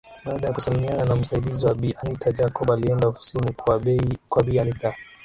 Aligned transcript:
Baada 0.25 0.47
ya 0.47 0.53
kusalimiana 0.53 1.05
na 1.05 1.15
msaidizi 1.15 1.65
wa 1.65 1.75
Bi 1.75 1.95
Anita 2.03 2.31
Jacob 2.31 2.71
alienda 2.71 3.07
ofisini 3.07 3.51
kwa 4.29 4.43
bi 4.43 4.59
anita 4.59 4.95